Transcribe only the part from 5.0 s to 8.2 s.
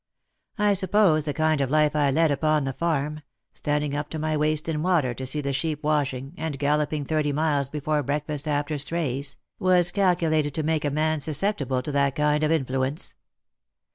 to see the sheep washing, and galloping thirty miles before